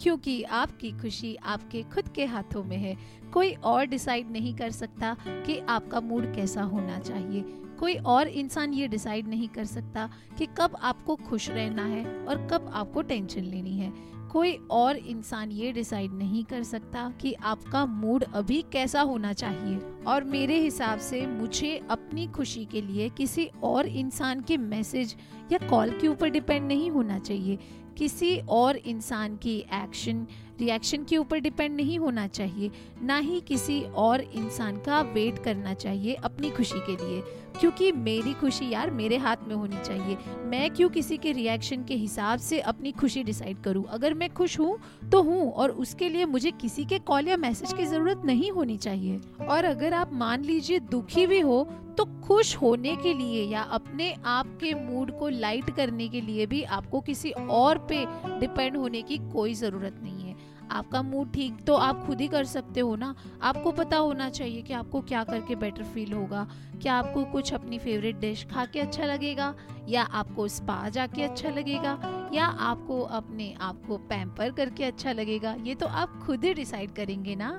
क्योंकि 0.00 0.42
आपकी 0.42 0.90
खुशी 0.92 1.34
आपके 1.44 1.82
खुद 1.82 2.08
के 2.08 2.24
हाथों 2.24 2.62
में 2.64 2.76
है। 2.76 2.96
कोई 3.32 3.52
और 3.52 3.86
डिसाइड 3.86 4.30
नहीं 4.30 4.54
कर 4.54 4.70
सकता 4.70 5.16
कि 5.28 5.58
आपका 5.58 6.00
मूड 6.00 6.34
कैसा 6.34 6.62
होना 6.62 6.98
चाहिए। 6.98 7.42
कोई 7.80 7.94
और 7.94 8.28
इंसान 8.28 8.74
ये 8.74 8.88
डिसाइड 8.88 9.28
नहीं 9.28 9.48
कर 9.48 9.64
सकता 9.64 10.10
कि 10.38 10.46
कब 10.46 10.76
आपको 10.82 11.16
खुश 11.16 11.50
रहना 11.50 11.84
है 11.84 12.24
और 12.24 12.46
कब 12.46 12.70
आपको 12.74 13.02
टेंशन 13.02 13.40
लेनी 13.40 13.78
है। 13.78 13.92
कोई 14.32 14.52
और 14.70 14.96
इंसान 14.96 15.50
ये 15.52 15.72
डिसाइड 15.72 16.12
नहीं 16.12 16.44
कर 16.44 16.62
सकता 16.62 17.12
कि 17.20 17.32
आपका 17.32 17.86
मूड 17.86 18.24
अभी 18.34 18.64
कैसा 18.72 19.00
होना 19.00 19.32
चाहिए। 19.32 19.80
और 20.06 20.24
मेरे 20.24 20.58
हिसाब 20.58 20.98
से 20.98 21.26
मुझे 21.26 21.80
अपनी 21.90 22.26
खुशी 22.26 22.64
के 22.64 22.80
लिए 22.80 23.08
किसी 23.08 23.50
और 23.62 23.86
इंसान 23.86 24.40
के 24.40 24.56
मैसेज 24.56 25.16
या 25.52 25.58
कॉल 25.68 25.90
के 25.90 26.08
ऊपर 26.08 26.28
डिपेंड 26.28 26.68
नहीं 26.68 26.90
होना 26.90 27.18
चाहिए। 27.18 27.58
किसी 27.98 28.38
और 28.38 28.76
इंसान 28.76 29.36
की 29.36 29.56
एक्शन 29.58 30.26
रिएक्शन 30.60 31.04
के 31.04 31.16
ऊपर 31.16 31.38
डिपेंड 31.38 31.76
नहीं 31.76 31.98
होना 31.98 32.26
चाहिए, 32.26 32.70
ना 33.02 33.16
ही 33.18 33.40
किसी 33.40 33.80
और 33.82 34.20
इंसान 34.22 34.76
का 34.76 35.00
वेट 35.14 35.38
करना 35.38 35.74
चाहिए 35.74 36.14
अपनी 36.14 36.50
खुशी 36.50 36.80
के 36.80 36.96
लिए। 36.98 37.22
क्योंकि 37.60 37.90
मेरी 37.92 38.32
खुशी 38.34 38.68
यार 38.70 38.90
मेरे 38.90 39.16
हाथ 39.16 39.44
में 39.48 39.54
होनी 39.54 39.76
चाहिए। 39.78 40.16
मैं 40.46 40.70
क्यों 40.70 40.88
किसी 40.88 41.16
के 41.16 41.32
रिएक्शन 41.32 41.84
के 41.84 41.94
हिसाब 41.94 42.38
से 42.38 42.58
अपनी 42.62 42.92
खुशी 42.92 43.22
डिसाइड 43.22 43.60
करूँ? 43.62 43.84
अगर 43.84 44.14
मैं 44.14 44.28
खुश 44.30 44.58
हूँ 44.58 44.78
तो 45.12 45.22
हूँ, 45.22 45.50
और 45.52 45.70
उसके 45.70 46.08
लिए 46.08 46.24
मुझे 46.24 46.50
किसी 46.52 46.84
के 46.84 46.98
कॉल 47.00 47.28
या 47.28 47.36
मैसेज 47.36 47.72
की 47.72 47.86
ज़रूरत 47.86 48.22
नहीं 48.24 48.50
होनी 48.52 48.76
चाहिए। 48.78 49.20
और 49.48 49.64
अगर 49.64 49.94
आप 49.94 50.12
मान 50.14 50.44
लीजिए 50.44 50.78
दुखी 50.80 51.26
भी 51.26 51.40
हो 51.40 51.66
तो 51.98 52.04
खुश 52.20 52.54
होने 52.56 52.94
के 52.96 53.12
लिए 53.14 53.44
या 53.44 53.60
अपने 53.72 54.12
आप 54.26 54.46
के 54.60 54.72
मूड 54.76 55.10
को 55.18 55.28
लाइट 55.28 55.70
करने 55.70 56.08
के 56.08 56.20
लिए 56.20 56.46
भी 56.46 56.62
आपको 56.62 57.00
किसी 57.00 57.30
और 57.30 57.78
पे 57.90 58.04
डिपेंड 58.40 58.76
होने 58.76 59.02
की 59.02 59.18
कोई 59.32 59.54
ज़रूरत 59.54 60.00
नहीं 60.02 60.18
है। 60.18 60.23
आपका 60.70 61.02
मूड 61.02 61.32
ठीक 61.32 61.64
तो 61.66 61.74
आप 61.74 62.06
खुद 62.06 62.20
ही 62.20 62.28
कर 62.28 62.44
सकते 62.44 62.80
हो 62.80 62.96
ना? 62.96 63.14
आपको 63.42 63.72
पता 63.72 63.96
होना 63.96 64.28
चाहिए 64.30 64.62
कि 64.62 64.72
आपको 64.72 65.00
क्या 65.00 65.24
करके 65.24 65.54
बेटर 65.54 65.82
फील 65.84 66.12
होगा। 66.12 66.46
क्या 66.82 66.94
आपको 66.94 67.24
कुछ 67.24 67.52
अपनी 67.54 67.78
फेवरेट 67.78 68.18
डिश 68.20 68.44
खा 68.44 68.64
के 68.64 68.80
अच्छा 68.80 69.04
लगेगा? 69.04 69.54
या 69.88 70.02
आपको 70.02 70.48
स्पा 70.48 70.88
जाके 70.88 71.22
अच्छा 71.22 71.50
लगेगा? 71.50 71.98
या 72.34 72.46
आपको 72.46 73.00
अपने 73.00 73.54
आप 73.60 73.82
को 73.88 73.96
पैम्पर 73.96 74.50
करके 74.50 74.84
अच्छा 74.84 75.12
लगेगा? 75.12 75.56
ये 75.62 75.74
तो 75.74 75.86
आप 75.86 76.20
खुद 76.26 76.44
ही 76.44 76.54
डिसाइड 76.54 76.90
करेंगे 76.90 77.36
ना? 77.36 77.50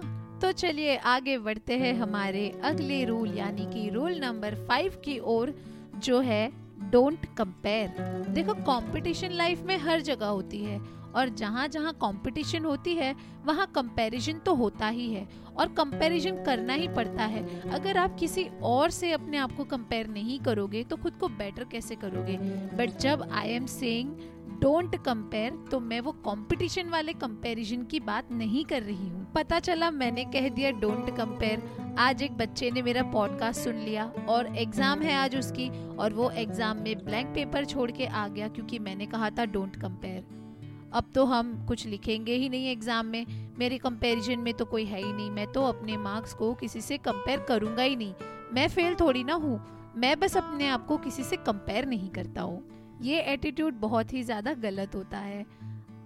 तो 0.41 0.51
चलिए 0.51 0.95
आगे 0.97 1.38
बढ़ते 1.38 1.77
हैं 1.77 1.93
हमारे 1.93 2.50
अगले 2.63 3.03
रूल 3.05 3.38
यानी 3.38 3.65
कि 3.65 3.89
रूल 3.89 4.19
नंबर 4.19 4.55
फाइव 4.55 5.01
की 5.05 5.19
ओर, 5.19 5.53
जो 5.97 6.19
है 6.19 6.51
डोंट 6.91 7.25
कंपेयर 7.38 8.24
देखो 8.29 8.53
कंपटीशन 8.53 9.31
लाइफ 9.31 9.62
में 9.62 9.77
हर 9.77 10.01
जगह 10.01 10.25
होती 10.25 10.63
है। 10.63 10.79
और 11.15 11.29
जहाँ 11.31 11.67
जहाँ 11.67 11.93
कंपटीशन 11.95 12.65
होती 12.65 12.95
है, 12.95 13.15
वहाँ 13.45 13.72
कंपैरिजन 13.75 14.39
तो 14.39 14.53
होता 14.55 14.88
ही 14.88 15.10
है 15.13 15.27
और 15.57 15.74
कंपैरिजन 15.74 16.43
करना 16.43 16.74
ही 16.74 16.88
पड़ता 16.88 17.25
है। 17.25 17.43
अगर 17.69 17.98
आप 17.98 18.15
किसी 18.19 18.48
और 18.63 18.89
से 18.91 19.12
अपने 19.12 19.38
आप 19.38 19.55
को 19.57 19.63
कंपेयर 19.65 20.07
नहीं 20.10 20.39
करोगे 20.39 20.84
तो 20.84 20.98
खुद 20.98 21.15
को 21.15 21.27
बेटर 21.27 21.63
कैसे 21.63 21.95
करोगे? 21.95 22.38
बट 22.77 22.98
जब 23.00 23.29
I 23.34 23.50
am 23.50 23.65
saying 23.65 24.15
don't 24.62 24.95
compare 25.05 25.53
तो 25.72 25.79
मैं 25.79 26.00
वो 26.00 26.12
कंपटीशन 26.25 26.89
वाले 26.89 27.13
कंपैरिजन 27.13 27.84
की 27.84 28.00
बात 28.00 28.31
नहीं 28.31 28.63
कर 28.65 28.81
रही 28.84 29.07
हूँ। 29.07 29.25
पता 29.36 29.60
चला 29.60 29.89
मैंने 29.91 30.24
कह 30.25 30.48
दिया 30.50 30.72
डोंट 30.72 31.15
कंपेयर 31.17 31.63
आज 32.00 32.22
एक 32.24 32.38
बच्चे 32.38 32.72
ने 32.72 32.81
मेरा 32.81 33.03
पॉडकास्ट 33.12 33.62
सुन 33.62 33.75
लिया 33.75 34.05
और 34.29 34.55
एग्ज़ाम 34.57 35.01
है 35.01 35.13
आज 35.15 35.36
उसकी 35.36 35.69
और 35.95 36.13
वो 36.13 36.29
एग्ज़ाम 36.38 36.77
में 36.77 37.05
ब्लैंक 37.05 37.34
पेपर 37.36 37.65
छोड़ 37.65 37.91
के 37.91 38.05
आ 38.05 38.27
गया 38.27 38.48
क्योंकि 38.48 38.79
मैंने 38.79 39.05
कहा 39.05 39.29
था 39.29 39.45
डोंट 39.45 39.75
कंपेयर 39.81 40.45
अब 40.96 41.12
तो 41.16 41.25
हम 41.25 41.66
कुछ 41.68 41.86
लिखेंगे 41.86 42.36
ही 42.36 42.50
नहीं 42.50 42.68
एग्ज़ाम 42.68 43.06
में। 43.06 43.25
मेरे 43.60 43.78
कंपैरिजन 43.78 44.40
में 44.40 44.54
तो 44.54 44.66
कोई 44.66 44.86
है 44.86 45.04
ही 45.04 45.14
नहीं। 45.14 45.30
मैं 45.32 45.48
तो 45.48 45.64
अपने 45.64 45.98
मार्क्स 45.98 46.34
को 46.34 46.54
किसी 46.54 46.82
से 46.82 46.98
कंपेयर 46.98 47.40
करूँगा 47.40 47.84
ही 47.84 47.96
नहीं। 47.96 48.14
मैं 48.54 48.68
फेल 48.68 48.96
थोड़ी 48.96 49.24
ना 49.24 49.34
हूँ। 49.34 49.60
मैं 49.98 50.20
बस 50.20 50.38
अपने 50.38 50.68
आप 50.68 50.86
को 50.86 50.98
किसी 50.98 51.24
से 51.24 51.36
कंपेयर 51.36 51.86
नहीं 51.86 52.10
करता 52.10 52.42
हूँ। 52.42 52.64
ये 53.02 53.20
एटीट्यूड 53.22 53.74
बहुत 53.74 54.14
ही 54.14 54.24
ज़्यादा 54.24 54.54
गलत 54.54 54.96
होता 54.96 55.18
है। 55.18 55.46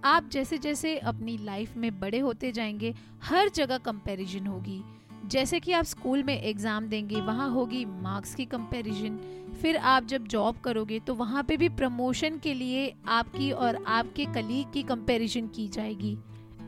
आप 0.04 0.28
जैसे 0.32 0.58
जैसे 0.58 0.96
अपनी 0.98 1.36
लाइफ 1.38 1.76
में 1.76 2.00
बड़े 2.00 2.18
होते 2.18 2.52
जाएँगे, 2.52 2.94
हर 3.22 3.48
जगह 3.48 3.78
कंपैरिजन 3.78 4.46
होगी। 4.46 4.82
जैसे 5.30 5.58
कि 5.60 5.72
आप 5.72 5.84
स्कूल 5.84 6.22
में 6.22 6.40
एग्ज़ाम 6.40 6.86
देंगे, 6.88 7.20
वहाँ 7.20 7.48
होगी 7.50 7.84
मार्क्स 7.84 8.34
की 8.34 8.44
कंपैरिजन। 8.44 9.18
फिर 9.62 9.76
आप 9.76 10.04
जब 10.04 10.26
जॉब 10.26 10.58
करोगे 10.58 10.98
तो 10.98 11.14
वहाँ 11.14 11.42
पे 11.42 11.56
भी 11.56 11.68
प्रमोशन 11.70 12.38
के 12.38 12.54
लिए 12.54 12.92
आपकी 13.08 13.50
और 13.52 13.82
आपके 13.88 14.24
कलीग 14.34 14.72
की 14.72 14.82
कंपैरिजन 14.82 15.46
की 15.46 15.68
जाएगी। 15.68 16.16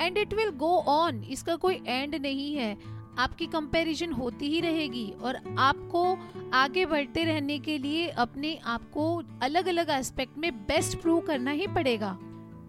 And 0.00 0.18
it 0.18 0.34
will 0.34 0.50
go 0.58 0.76
on 0.88 1.22
इसका 1.24 1.56
कोई 1.56 1.80
एंड 1.86 2.14
नहीं 2.14 2.54
है। 2.54 2.76
आपकी 3.18 3.46
कंपैरिजन 3.46 4.12
होती 4.12 4.48
ही 4.48 4.60
रहेगी 4.60 5.06
और 5.22 5.36
आपको 5.58 6.18
आगे 6.54 6.84
बढ़ते 6.86 7.24
रहने 7.24 7.58
के 7.58 7.78
लिए 7.78 8.08
अपने 8.08 8.58
आप 8.66 8.90
को 8.90 9.22
अलग 9.42 9.66
अलग 9.68 9.90
एस्पेक्ट 9.90 10.38
में 10.38 10.52
बेस्ट 10.58 11.00
प्रूव 11.00 11.20
करना 11.20 11.50
ही 11.50 11.66
पड़ेगा। 11.66 12.18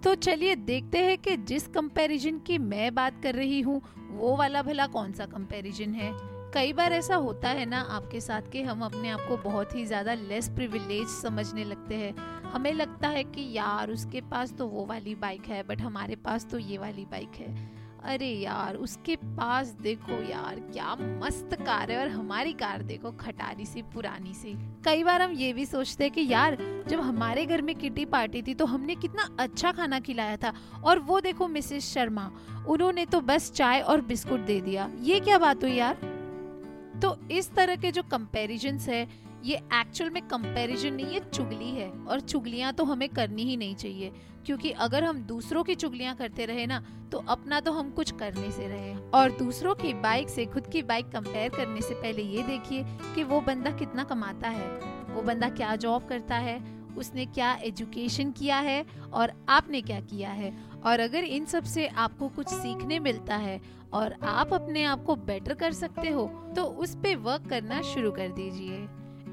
तो 0.04 0.16
चलिए 0.16 0.56
देखते 0.56 0.98
हैं 0.98 1.18
कि 1.18 1.38
जिस 1.38 1.68
कंपैरिजन 1.68 2.40
की 2.40 2.58
मैं 2.58 2.96
बात 2.96 3.22
कर 3.24 3.36
रही 3.36 3.62
हूँ, 3.62 3.82
वो 4.10 4.36
वाला 4.36 4.62
भला 4.62 4.88
कौन 4.88 5.14
सा 5.14 5.26
कंपैरिजन 5.26 5.94
है? 5.94 6.12
कई 6.54 6.74
बार 6.74 6.94
ऐसा 6.94 7.16
होता 7.16 7.50
है 7.50 7.66
ना 7.66 7.80
आपके 7.80 8.22
साथ 8.22 8.42
कि 8.42 8.62
हम 8.62 8.82
अपने 8.82 9.10
आप 9.10 9.20
को 9.28 9.38
बहुत 9.38 9.76
ही 9.76 9.86
ज़्यादा 9.86 10.14
लेस 10.14 10.50
प्रिविलेज 10.50 11.08
समझने 11.08 11.64
लगते 11.64 11.96
हैं। 11.96 12.14
हमें 12.44 12.74
लगता 12.74 13.08
है 13.08 13.24
कि 13.24 13.52
यार, 13.54 13.92
उसके 13.92 14.22
पास 14.22 14.54
तो 14.54 14.68
वो 14.68 14.86
वाली 14.86 15.16
बाइक 15.16 15.46
है 15.46 15.64
बट 15.64 15.82
हमारे 15.82 16.16
पास 16.16 16.46
तो 16.46 16.58
ये 16.58 16.78
वाली 16.78 17.06
बाइक 17.06 17.30
है। 17.30 17.83
अरे 18.04 18.28
यार, 18.28 18.76
उसके 18.76 19.16
पास 19.16 19.68
देखो 19.68 20.22
यार, 20.24 20.56
क्या 20.60 20.96
मस्त 20.96 21.50
कार 21.54 21.92
है 21.92 22.00
और 22.00 22.08
हमारी 22.08 22.54
कार 22.54 22.82
देखो, 22.82 23.12
खटारी 23.12 23.66
सी, 23.66 23.82
पुरानी 23.82 24.34
सी। 24.34 24.54
कई 24.86 25.04
बार 25.04 25.22
हम 25.22 25.32
ये 25.32 25.54
भी 25.54 25.66
सोचते 25.66 26.04
हैं 26.04 26.14
कि 26.14 26.28
यार, 26.28 26.58
जब 26.88 27.00
हमारे 27.00 27.46
घर 27.46 27.62
में 27.62 27.76
किटी 27.76 28.06
पार्टी 28.06 28.42
थी 28.42 28.54
तो 28.54 28.66
हमने 28.66 28.96
कितना 28.96 29.30
अच्छा 29.40 29.72
खाना 29.72 30.00
खिलाया 30.00 30.38
था। 30.38 30.54
और 30.84 31.00
वो 31.00 31.20
देखो 31.20 31.48
मिसेस 31.48 31.94
शर्मा, 31.94 32.32
उन्होंने 32.68 33.06
तो 33.06 33.22
बस 33.22 33.52
चाय 33.52 33.80
और 33.80 34.02
बिस्कुट 34.02 34.40
दे 34.40 34.62
दिया। 34.62 34.92
ये 35.00 35.20
क्या 35.20 35.38
बात 35.38 35.64
हुई 35.64 35.74
यार? 35.74 35.98
तो 37.02 37.18
इस 37.32 37.52
तरह 37.54 37.76
के 37.76 37.92
जो 37.92 38.04
कंपेरिजन 38.04 38.78
है 38.78 39.08
ये 39.44 39.56
एक्चुअल 39.74 40.10
में 40.10 40.22
कंपैरिजन 40.28 40.94
नहीं 40.94 41.14
है 41.14 41.20
चुगली 41.30 41.70
है। 41.70 41.90
और 41.90 42.20
चुगलियाँ 42.20 42.74
तो 42.74 42.84
हमें 42.84 43.08
करनी 43.10 43.44
ही 43.44 43.58
नहीं 43.58 43.76
चाहिए। 43.76 44.12
क्योंकि 44.46 44.72
अगर 44.72 45.04
हम 45.04 45.18
दूसरों 45.18 45.64
की 45.64 45.76
चुगलियाँ 45.76 46.16
करते 46.16 46.46
रहे 46.46 46.66
ना 46.66 46.84
तो 47.12 47.18
अपना 47.30 47.60
तो 47.60 47.72
हम 47.72 47.90
कुछ 47.92 48.12
करने 48.12 48.52
से 48.52 48.68
रहे 48.68 48.94
और 49.14 49.32
दूसरों 49.32 49.76
की 49.76 49.94
बाइक 49.94 50.30
से, 50.30 50.46
खुद 50.46 50.68
की 50.68 50.82
बाइक 50.84 51.10
कंपेयर 51.10 51.50
करने 51.50 51.82
से 51.82 51.94
पहले 51.94 52.22
ये 52.22 52.44
देखिए 52.44 52.86
कि 53.16 53.24
वो 53.24 53.42
बंदा 53.42 53.72
कितना 53.72 54.04
कमाता 54.04 54.50
है। 54.50 54.68
वो 55.14 55.22
बंदा 55.22 55.50
क्या 55.50 55.76
जॉब 55.76 56.08
करता 56.08 56.38
है, 56.38 56.58
उसने 56.98 57.26
क्या 57.26 57.54
एजुकेशन 57.64 58.32
किया 58.32 58.58
है, 58.60 58.86
और 59.14 59.34
आपने 59.50 59.82
क्या 59.82 60.00
किया 60.02 60.30
है। 60.30 60.54
और 60.86 61.00
अगर 61.00 61.24
इन 61.24 61.46
सबसे 61.46 61.88
आपको 61.88 62.28
कुछ 62.30 62.48
सीखने 62.48 63.00
मिलता 63.00 63.36
है, 63.36 63.60
और 63.94 64.16
आप 64.24 64.54
अपने 64.54 64.84
आप 64.84 65.04
को 65.04 65.16
बेटर 65.16 65.54
कर 65.54 65.72
सकते 65.74 66.10
हो 66.10 66.26
तो 66.56 66.64
उस 66.64 66.96
पे 66.96 67.16
वर्क 67.16 67.48
करना 67.50 67.82
शुरू 67.84 68.12
कर 68.12 68.28
दीजिए। 68.32 68.86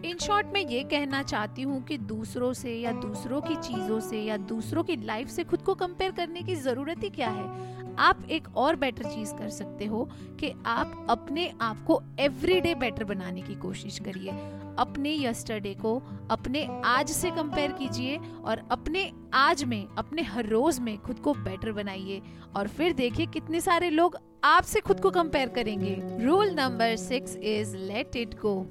इन 0.04 0.18
शॉर्ट 0.18 0.46
मैं 0.46 0.60
ये 0.60 0.82
कहना 0.84 1.22
चाहती 1.22 1.62
हूँ 1.62 1.82
कि 1.82 1.98
दूसरों 1.98 2.52
से 2.52 2.74
या 2.74 2.92
दूसरों 2.92 3.40
की 3.40 3.54
चीज़ों 3.54 4.00
से 4.00 4.20
या 4.20 4.36
दूसरों 4.36 4.84
की 4.84 4.96
लाइफ 4.96 5.28
से 5.28 5.44
खुद 5.44 5.62
को 5.62 5.74
कंपेयर 5.74 6.10
करने 6.10 6.42
की 6.42 6.54
ज़रूरत 6.54 7.02
ही 7.02 7.10
क्या 7.10 7.28
है? 7.28 7.78
आप 7.98 8.22
एक 8.30 8.56
और 8.56 8.76
बेटर 8.76 9.04
चीज़ 9.04 9.34
कर 9.34 9.48
सकते 9.48 9.84
हो 9.84 10.08
कि 10.40 10.52
आप 10.66 11.06
अपने 11.10 11.52
आप 11.60 11.84
को 11.86 12.02
एवरीडे 12.20 12.74
बेटर 12.74 13.04
बनाने 13.04 13.42
की 13.42 13.54
कोशिश 13.54 13.98
करिए। 13.98 14.30
अपने 14.78 15.14
यस्टरडे 15.14 15.74
को 15.74 16.02
अपने 16.30 16.66
आज 16.84 17.10
से 17.10 17.30
कंपेयर 17.30 17.72
कीजिए 17.72 18.18
और 18.44 18.62
अपने 18.70 19.10
आज 19.34 19.64
में, 19.64 19.86
अपने 19.98 20.22
हर 20.22 20.46
रोज 20.46 20.78
में 20.78 20.96
खुद 20.98 21.18
को 21.18 21.34
बेटर 21.34 21.72
बनाइए 21.72 22.22
और 22.56 22.68
फिर 22.68 22.92
देखिए 22.92 23.26
कितने 23.26 23.60
सारे 23.60 23.90
लोग 23.90 24.18
आपसे 24.44 24.80
खुद 24.80 25.00
को 25.00 25.10
कंपेयर 25.10 25.48
करेंगे। 25.48 25.96
Rule 26.24 26.50
number 26.50 26.96
six 26.96 27.36
is 27.36 27.76
let 27.76 28.16
it 28.16 28.40
go 28.40 28.66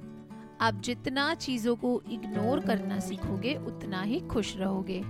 आप 0.62 0.82
जितना 0.82 1.34
चीज़ों 1.36 1.76
को 1.76 2.02
इग्नोर 2.12 2.60
करना 2.60 3.00
सीखोगे, 3.00 3.56
उतना 3.58 4.02
ही 4.02 4.20
खुश 4.20 4.56
रहोगे। 4.58 5.02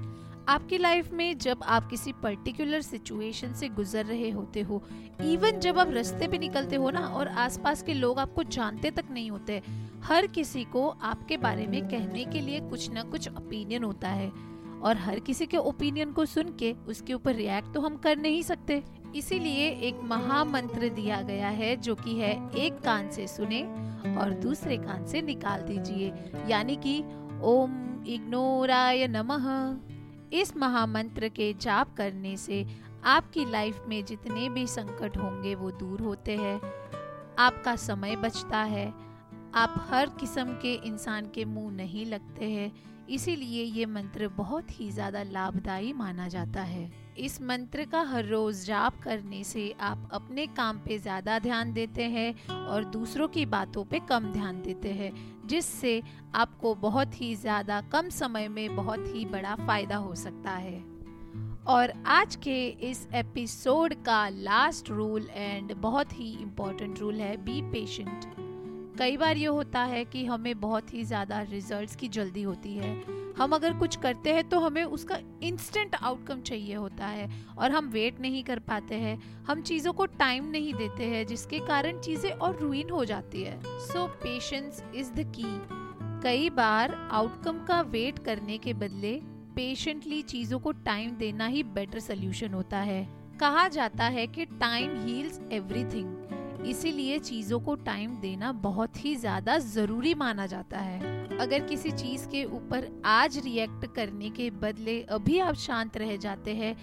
आपकी 0.48 0.78
लाइफ 0.78 1.12
में 1.14 1.38
जब 1.38 1.60
आप 1.64 1.90
किसी 1.90 2.12
पर्टिकुलर 2.14 2.82
सिचुएशन 2.82 3.54
से 3.54 3.68
गुजर 3.70 4.06
रहे 4.06 4.30
होते 4.30 4.62
हो 4.62 4.82
इवन 5.22 5.60
जब 5.60 5.80
आप 5.80 5.90
रास्ते 5.90 6.28
पे 6.28 6.38
निकलते 6.38 6.76
हो 6.76 6.90
ना, 6.90 7.00
और 7.00 7.28
आसपास 7.28 7.84
के 7.84 7.94
लोग 7.94 8.20
आपको 8.20 8.44
जानते 8.44 8.92
तक 8.92 9.06
नहीं 9.12 9.32
होते, 9.32 9.62
हर 10.04 10.28
किसी 10.28 10.64
को 10.64 10.88
आपके 10.88 11.38
बारे 11.38 11.68
में 11.68 11.82
कहने 11.90 12.26
के 12.26 12.42
लिए 12.42 12.60
कुछ 12.60 12.90
ना 12.92 13.04
कुछ 13.04 13.30
ओपिनियन 13.30 13.84
होता 13.84 14.10
है। 14.10 14.32
और 14.80 14.98
हर 14.98 15.20
किसी 15.20 15.46
के 15.46 15.58
ओपिनियन 15.58 16.12
को 16.12 16.26
सुन 16.26 16.56
के 16.60 16.72
उसके 16.88 17.14
ऊपर 17.14 17.36
रिएक्ट 17.36 17.74
तो 17.74 17.82
हम 17.82 17.96
कर 17.96 18.18
नहीं 18.18 18.42
सकते। 18.42 18.84
इसीलिए 19.16 19.70
एक 19.70 20.00
महामंत्र 20.04 20.90
दिया 20.90 21.22
गया 21.22 21.50
है, 21.50 21.76
जो 21.76 21.96
कि 21.96 22.16
है, 22.16 22.52
एक 22.52 22.80
कान 22.80 23.10
से 23.10 23.28
सुने 23.28 23.64
और 24.16 24.40
दूसरे 24.42 24.78
कान 24.78 25.06
से 25.06 25.22
निकाल 25.22 25.62
दीजिए। 25.62 26.14
यानी 26.48 26.76
कि, 26.76 27.04
ओम 27.42 28.04
इग्नोराय 28.08 29.08
नमः। 29.08 29.78
इस 30.34 30.58
महामंत्र 30.58 31.30
के 31.30 31.54
जाप 31.54 31.96
करने 31.98 32.38
से 32.38 32.66
आपकी 33.04 33.52
लाइफ 33.52 33.84
में 33.88 34.06
जितने 34.06 34.50
भी 34.50 34.68
संकट 34.68 35.18
होंगे, 35.18 35.56
वो 35.56 35.72
दूर 35.72 36.02
होते 36.02 36.36
हैं। 36.36 36.62
आपका 37.40 37.76
समय 37.76 38.16
बचता 38.16 38.58
है। 38.58 38.94
आप 39.56 39.88
हर 39.90 40.10
किस्म 40.10 40.46
के 40.46 40.74
इंसान 40.74 41.26
के 41.26 41.46
मुँह 41.46 41.72
नहीं 41.72 42.06
लगते 42.06 42.46
हैं। 42.46 42.72
इसीलिए 43.10 43.64
ये 43.64 43.86
मंत्र 43.86 44.28
बहुत 44.28 44.68
ही 44.72 44.92
ज़्यादा 44.92 45.24
लाभदायी 45.24 45.94
माना 45.94 46.28
जाता 46.28 46.62
है। 46.62 47.09
इस 47.20 47.42
मंत्र 47.42 47.86
का 47.86 48.02
हर 48.02 48.26
रोज 48.26 48.66
जाप 48.66 49.00
करने 49.04 49.44
से 49.44 49.74
आप 49.82 50.10
अपने 50.14 50.46
काम 50.48 50.78
पे 50.78 50.98
ज़्यादा 50.98 51.40
ध्यान 51.40 51.74
देते 51.74 52.04
हैं 52.04 52.48
और 52.50 52.84
दूसरों 52.84 53.28
की 53.28 53.46
बातों 53.46 53.84
पे 53.86 54.00
कम 54.00 54.32
ध्यान 54.34 54.62
देते 54.62 54.90
हैं, 54.90 55.12
जिससे 55.48 56.02
आपको 56.36 56.76
बहुत 56.76 57.22
ही 57.22 57.36
ज़्यादा 57.36 57.82
कम 57.82 58.10
समय 58.10 58.48
में 58.48 58.76
बहुत 58.76 59.06
ही 59.08 59.26
बड़ा 59.26 59.56
फ़ायदा 59.56 59.96
हो 59.96 60.16
सकता 60.16 60.52
है। 60.52 60.80
और 61.68 61.94
आज 62.08 62.36
के 62.36 62.68
इस 62.68 63.08
एपिसोड 63.14 63.94
का 64.04 64.28
लास्ट 64.30 64.90
रूल 64.90 65.28
एंड 65.34 65.74
बहुत 65.74 66.20
ही 66.20 66.32
इम्पोर्टेंट 66.34 67.00
रूल 67.00 67.16
है 67.16 67.36
बी 67.38 67.62
पेशेंट 67.62 68.49
कई 69.00 69.18
बार 69.18 69.38
ये 69.38 69.48
होता 69.48 69.82
है 69.82 70.04
कि 70.06 70.24
हमें 70.26 70.60
बहुत 70.62 70.94
ही 70.94 71.04
ज़्यादा 71.04 71.40
रिजल्ट्स 71.42 71.96
की 71.96 72.08
जल्दी 72.08 72.42
होती 72.42 72.74
है। 72.76 72.90
हम 73.38 73.52
अगर 73.56 73.74
कुछ 73.74 73.96
करते 73.96 74.34
हैं 74.34 74.48
तो 74.50 74.60
हमें 74.60 74.84
उसका 74.84 75.18
इंस्टेंट 75.44 75.96
आउटकम 75.96 76.42
चाहिए 76.42 76.76
होता 76.76 77.08
है 77.08 77.30
और 77.58 77.72
हम 77.72 77.88
वेट 77.90 78.20
नहीं 78.20 78.44
कर 78.44 78.60
पाते 78.60 78.96
हैं। 78.96 79.18
हम 79.48 79.62
चीज़ों 79.62 79.94
को 79.94 80.06
टाइम 80.06 80.50
नहीं 80.52 80.74
देते 80.74 81.06
हैं, 81.06 81.26
जिसके 81.28 81.60
कारण 81.60 82.00
चीज़ें 82.00 82.32
और 82.32 82.60
रुइन 82.60 82.90
हो 82.90 83.04
जाती 83.06 83.44
है। 83.44 83.60
सो 83.64 84.06
पेशेंस 84.24 84.84
इज़ 84.96 85.12
द 85.12 85.26
की 85.38 85.46
कई 86.24 86.50
बार 86.50 86.96
आउटकम 87.12 87.64
का 87.66 87.82
वेट 87.82 88.20
करने 88.20 88.58
के 88.58 88.74
बदले 88.76 89.14
पेशेंटली 89.56 90.22
चीज़ों 90.24 90.60
को 90.60 90.72
टाइम 90.72 91.16
देना 91.16 91.46
ही 91.46 91.64
बेटर 91.72 92.00
सोल्यूशन 92.00 92.54
होता 92.54 92.80
है। 92.82 93.08
कहा 93.40 93.68
जाता 93.70 94.08
है 94.08 94.28
कि 94.28 94.46
टाइम 94.46 95.02
हील्स 95.06 95.40
एवरीथिंग 95.52 96.16
इसीलिए 96.66 97.18
चीज़ों 97.20 97.60
को 97.60 97.76
टाइम 97.76 98.16
देना 98.22 98.52
बहुत 98.52 99.04
ही 99.06 99.16
ज़्यादा 99.16 99.58
ज़रूरी 99.58 100.14
माना 100.16 100.46
जाता 100.46 100.80
है। 100.80 101.38
अगर 101.38 101.60
किसी 101.60 101.92
चीज़ 101.92 102.28
के 102.28 102.44
ऊपर 102.46 102.88
आज 103.06 103.38
रिएक्ट 103.46 103.86
करने 103.96 104.30
के 104.30 104.50
बदले 104.52 105.02
अभी 105.10 105.40
आप 105.40 105.56
शांत 105.58 105.98
रह 105.98 106.16
जाते 106.18 106.56
हैं 106.56 106.76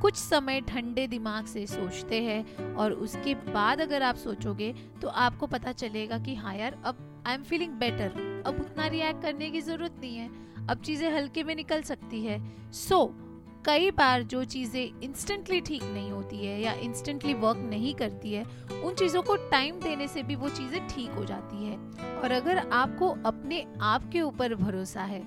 कुछ 0.00 0.16
समय 0.16 0.60
ठंडे 0.60 1.06
दिमाग 1.06 1.46
से 1.46 1.66
सोचते 1.66 2.22
हैं 2.22 2.74
और 2.74 2.92
उसके 2.92 3.34
बाद 3.34 3.80
अगर 3.80 4.02
आप 4.02 4.16
सोचोगे 4.16 4.72
तो 5.02 5.08
आपको 5.08 5.46
पता 5.46 5.72
चलेगा 5.72 6.18
कि 6.18 6.34
हाँ 6.34 6.54
यार 6.56 6.80
अब 6.84 7.24
आई 7.26 7.34
एम 7.34 7.42
फीलिंग 7.42 7.72
बेटर 7.72 8.42
अब 8.46 8.60
उतना 8.60 8.86
रिएक्ट 8.86 9.22
करने 9.22 9.50
की 9.50 9.60
ज़रूरत 9.60 10.00
नहीं 10.00 10.16
है। 10.16 10.30
अब 10.68 10.82
चीज़ें 10.84 11.10
हल्के 11.14 11.44
में 11.44 11.54
निकल 11.56 11.82
सकती 11.82 12.24
है। 12.24 12.40
सो 12.72 12.96
so, 12.96 13.31
कई 13.64 13.90
बार 13.90 14.22
जो 14.22 14.42
चीज़ें 14.44 15.00
इंस्टेंटली 15.02 15.60
ठीक 15.60 15.82
नहीं 15.84 16.10
होती 16.10 16.36
है 16.36 16.60
या 16.60 16.72
इंस्टेंटली 16.82 17.34
वर्क 17.34 17.58
नहीं 17.60 17.94
करती 17.94 18.32
है, 18.32 18.44
उन 18.84 18.94
चीज़ों 18.94 19.22
को 19.22 19.36
टाइम 19.50 19.78
देने 19.80 20.08
से 20.08 20.22
भी 20.22 20.36
वो 20.36 20.48
चीज़ें 20.48 20.86
ठीक 20.88 21.10
हो 21.10 21.24
जाती 21.24 21.64
है। 21.64 21.76
और 22.16 22.32
अगर 22.32 22.58
आपको 22.58 23.08
अपने 23.26 23.64
आप 23.82 24.08
के 24.12 24.20
ऊपर 24.22 24.54
भरोसा 24.54 25.02
है, 25.02 25.22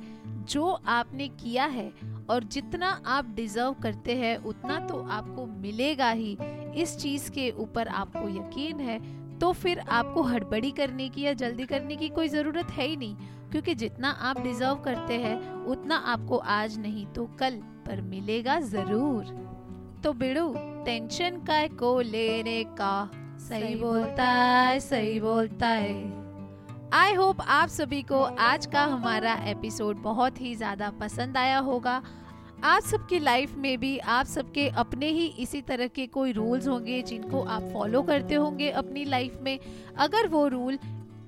जो 0.45 0.65
आपने 0.87 1.27
किया 1.33 1.65
है 1.65 1.91
और 2.29 2.43
जितना 2.45 2.89
आप 3.07 3.33
डिजर्व 3.35 3.75
करते 3.83 4.15
हैं, 4.15 4.37
उतना 4.37 4.79
तो 4.79 4.97
आपको 5.09 5.45
मिलेगा 5.45 6.09
ही। 6.11 6.37
इस 6.75 6.97
चीज़ 6.97 7.29
के 7.31 7.49
ऊपर 7.57 7.87
आपको 7.89 8.27
यकीन 8.29 8.79
है 8.79 8.99
तो 9.39 9.51
फिर 9.53 9.79
आपको 9.79 10.21
हड़बड़ी 10.23 10.71
करने 10.71 11.07
की 11.09 11.21
या 11.21 11.33
जल्दी 11.35 11.65
करने 11.65 11.95
की 11.95 12.09
कोई 12.09 12.27
ज़रूरत 12.29 12.69
है 12.71 12.87
ही 12.87 12.95
नहीं, 12.97 13.15
क्योंकि 13.51 13.75
जितना 13.75 14.09
आप 14.09 14.41
डिजर्व 14.41 14.75
करते 14.75 15.13
हैं, 15.15 15.39
उतना 15.65 15.95
आपको 15.95 16.37
आज 16.37 16.77
नहीं 16.79 17.05
तो 17.07 17.25
कल। 17.39 17.61
पर 17.85 18.01
मिलेगा 18.03 18.59
ज़रूर। 18.61 19.33
तो 20.03 20.13
बिड़ू 20.13 20.53
टेंशन 20.85 21.37
का 21.39 21.65
को 21.75 21.99
लेने 22.01 22.63
का? 22.79 23.09
सही 23.39 23.75
बोलता 23.75 24.23
है 24.23 24.79
सही 24.79 25.19
बोलता 25.19 25.67
है 25.67 26.23
आई 26.93 27.13
होप 27.13 27.41
आप 27.41 27.69
सभी 27.69 28.01
को 28.01 28.21
आज 28.41 28.65
का 28.65 28.83
हमारा 28.85 29.33
एपिसोड 29.47 30.01
बहुत 30.01 30.41
ही 30.41 30.53
ज़्यादा 30.55 30.89
पसंद 30.99 31.37
आया 31.37 31.57
होगा। 31.59 32.01
आप 32.63 32.81
सबकी 32.81 33.19
लाइफ 33.19 33.55
में 33.57 33.77
भी 33.77 33.97
आप 33.99 34.25
सबके 34.25 34.67
अपने 34.77 35.07
ही 35.09 35.25
इसी 35.39 35.61
तरह 35.61 35.87
के 35.87 36.05
कोई 36.07 36.31
रूल्स 36.31 36.67
होंगे 36.67 37.01
जिनको 37.01 37.41
आप 37.45 37.69
फॉलो 37.73 38.01
करते 38.01 38.35
होंगे 38.35 38.69
अपनी 38.73 39.03
लाइफ 39.05 39.39
में। 39.41 39.59
अगर 39.97 40.27
वो 40.27 40.47
रूल 40.47 40.77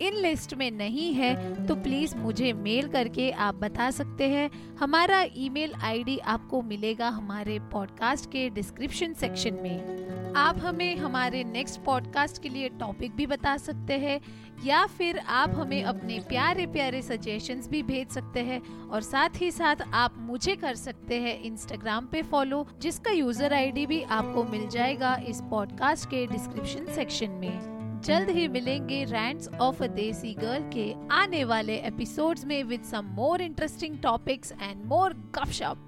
इन 0.01 0.15
लिस्ट 0.15 0.53
में 0.53 0.69
नहीं 0.71 1.13
है 1.13 1.65
तो 1.67 1.75
प्लीज़ 1.75 2.15
मुझे 2.17 2.51
मेल 2.53 2.87
करके 2.87 3.29
आप 3.31 3.55
बता 3.55 3.89
सकते 3.91 4.27
हैं। 4.29 4.49
हमारा 4.79 5.23
ईमेल 5.35 5.73
आईडी 5.83 6.17
आपको 6.17 6.61
मिलेगा 6.61 7.09
हमारे 7.09 7.59
पॉडकास्ट 7.71 8.29
के 8.31 8.49
डिस्क्रिप्शन 8.49 9.13
सेक्शन 9.13 9.59
में। 9.63 10.33
आप 10.37 10.57
हमें 10.57 10.97
हमारे 10.97 11.43
नेक्स्ट 11.43 11.79
पॉडकास्ट 11.81 12.41
के 12.41 12.49
लिए 12.49 12.69
टॉपिक 12.69 13.15
भी 13.15 13.25
बता 13.27 13.55
सकते 13.57 13.93
हैं, 13.93 14.19
या 14.65 14.85
फिर 14.87 15.17
आप 15.19 15.53
हमें 15.55 15.83
अपने 15.83 16.19
प्यारे 16.19 16.65
प्यारे 16.65 17.01
सजेशंस 17.01 17.67
भी 17.69 17.81
भेज 17.83 18.09
सकते 18.09 18.39
हैं, 18.39 18.61
और 18.89 19.01
साथ 19.01 19.41
ही 19.41 19.49
साथ 19.51 19.81
आप 19.93 20.15
मुझे 20.19 20.55
कर 20.55 20.75
सकते 20.75 21.19
हैं 21.21 21.41
इंस्टाग्राम 21.41 22.05
पे 22.05 22.21
फॉलो 22.21 22.65
जिसका 22.81 23.11
यूज़र 23.11 23.53
आईडी 23.53 23.85
भी 23.85 24.01
आपको 24.01 24.43
मिल 24.43 24.67
जाएगा 24.67 25.15
इस 25.27 25.41
पॉडकास्ट 25.49 26.09
के 26.09 26.25
डिस्क्रिप्शन 26.27 26.93
सेक्शन 26.95 27.31
में। 27.31 27.76
जल्द 28.07 28.29
ही 28.29 28.47
मिलेंगे 28.47 29.03
रैंड्स 29.05 29.47
ऑफ़ 29.61 29.83
अ 29.83 29.87
देसी 29.87 30.33
गर्ल 30.33 30.69
के 30.73 30.85
आने 31.13 31.43
वाले 31.43 31.75
एपिसोड्स 31.87 32.45
में 32.45 32.63
with 32.63 32.83
some 32.83 33.05
more 33.15 33.41
interesting 33.41 33.97
topics 34.03 34.51
and 34.51 34.85
more 34.85 35.13
gupshup 35.35 35.83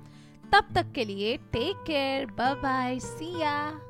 तब 0.54 0.74
तक 0.76 0.92
के 0.96 1.06
लिए 1.06 1.36
take 1.54 1.84
care 1.88 2.26
bye 2.32 2.56
bye 2.56 3.00
see 3.00 3.40
ya 3.42 3.89